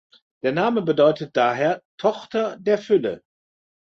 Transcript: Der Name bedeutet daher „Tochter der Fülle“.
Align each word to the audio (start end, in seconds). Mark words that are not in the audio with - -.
Der 0.41 0.51
Name 0.51 0.81
bedeutet 0.81 1.37
daher 1.37 1.83
„Tochter 1.99 2.57
der 2.57 2.79
Fülle“. 2.79 3.21